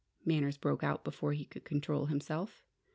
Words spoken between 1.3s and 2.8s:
he could control himself.